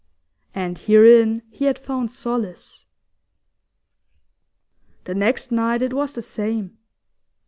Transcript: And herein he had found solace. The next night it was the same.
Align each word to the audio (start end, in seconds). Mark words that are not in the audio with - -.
And 0.55 0.79
herein 0.79 1.43
he 1.51 1.65
had 1.65 1.77
found 1.77 2.11
solace. 2.11 2.87
The 5.03 5.13
next 5.13 5.51
night 5.51 5.83
it 5.83 5.93
was 5.93 6.13
the 6.13 6.23
same. 6.23 6.79